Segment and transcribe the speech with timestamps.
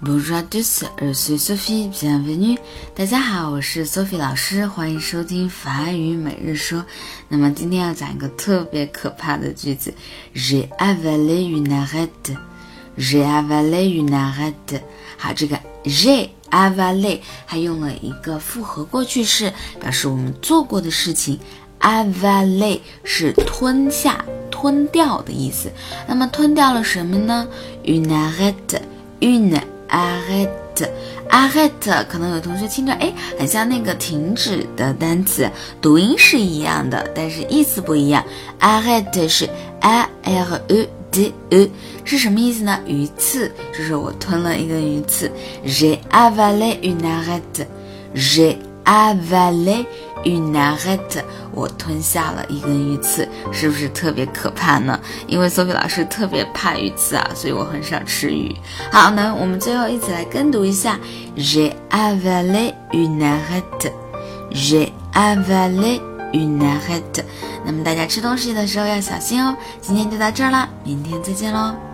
[0.00, 2.56] Bonjour à tous, je suis Sophie, bienvenue.
[2.94, 6.86] 大家好，我是 Sophie 老师，欢迎收听法语每日说。
[7.26, 9.92] 那么今天要讲一个特别可怕的句子
[10.36, 12.36] ：J'ai avalé une arête.
[12.96, 14.80] J'ai avalé une arête.
[15.16, 21.40] 好，这个 j'ai avalé 还用了一个复合过去式，表示我们做过的事情。
[21.80, 25.72] avalé 是吞下、吞掉的意思。
[26.06, 27.48] 那么吞掉了什么呢
[27.84, 28.80] ？Une arête,
[29.88, 30.88] a rat
[31.28, 38.24] a rat 可能有同学听着，哎，很像那个停止的单词，读音是一样的，但是意思不一样。
[38.60, 39.48] a rat 是
[39.80, 41.70] a r U d e，
[42.04, 42.78] 是什么意思呢？
[42.86, 45.30] 鱼刺，就是我吞了一根鱼刺。
[45.64, 49.84] j'ai avalé une arrête，j'ai avalé
[50.24, 51.22] une arête，
[51.52, 54.98] 我吞下了一根鱼刺，是不是特别可怕呢？
[55.26, 58.54] 因为 Sophie 老师特别怕鱼刺啊，所以我很少吃鱼。
[58.90, 60.98] 好，那我们最后一起来跟读一下
[61.36, 66.00] ：J'ai avalé une arête，j'ai avalé
[66.32, 67.24] une arête。
[67.64, 69.56] 那么大家吃东西的时候要小心哦。
[69.80, 71.87] 今天就到这儿啦，明天再见喽。